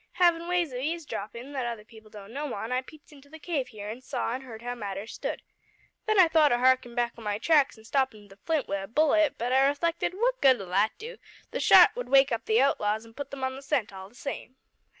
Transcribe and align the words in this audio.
Havin' 0.13 0.47
ways 0.47 0.71
of 0.73 0.79
eavesdroppin' 0.79 1.53
that 1.53 1.67
other 1.67 1.85
people 1.85 2.09
don't 2.09 2.33
know 2.33 2.55
on, 2.55 2.71
I 2.71 2.81
peeped 2.81 3.11
into 3.11 3.29
the 3.29 3.37
cave 3.37 3.67
here, 3.67 3.87
and 3.87 4.03
saw 4.03 4.33
and 4.33 4.43
heard 4.43 4.63
how 4.63 4.73
matters 4.73 5.13
stood. 5.13 5.43
Then 6.07 6.19
I 6.19 6.27
thought 6.27 6.51
o' 6.51 6.57
harkin' 6.57 6.95
back 6.95 7.13
on 7.19 7.23
my 7.23 7.37
tracks 7.37 7.77
an' 7.77 7.83
stoppin' 7.83 8.29
the 8.29 8.37
Flint 8.37 8.67
wi' 8.67 8.77
a 8.79 8.87
bullet 8.87 9.37
but 9.37 9.53
I 9.53 9.59
reflected 9.67 10.13
`what 10.13 10.41
good'll 10.41 10.69
that 10.69 10.97
do? 10.97 11.17
The 11.51 11.59
shot 11.59 11.95
would 11.95 12.09
wake 12.09 12.31
up 12.31 12.45
the 12.45 12.59
outlaws 12.59 13.05
an' 13.05 13.13
putt 13.13 13.29
them 13.29 13.43
on 13.43 13.55
the 13.55 13.61
scent 13.61 13.93
all 13.93 14.09
the 14.09 14.15
same.' 14.15 14.55